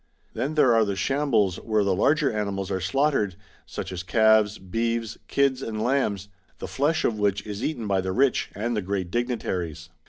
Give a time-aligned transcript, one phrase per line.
[0.33, 3.35] Then there are the shambles where the larger animals are slaughtered,
[3.67, 6.27] such as calves, beeves, kids, and lambs,
[6.57, 9.89] the flesh of which is eaten by the rich and the great dignitaries.